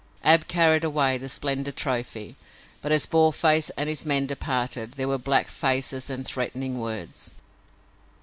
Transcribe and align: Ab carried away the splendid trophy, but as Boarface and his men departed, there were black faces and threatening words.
Ab 0.23 0.47
carried 0.47 0.83
away 0.83 1.19
the 1.19 1.29
splendid 1.29 1.75
trophy, 1.75 2.35
but 2.81 2.91
as 2.91 3.05
Boarface 3.05 3.69
and 3.77 3.87
his 3.87 4.03
men 4.03 4.25
departed, 4.25 4.93
there 4.93 5.07
were 5.07 5.19
black 5.19 5.47
faces 5.47 6.09
and 6.09 6.25
threatening 6.25 6.79
words. 6.79 7.35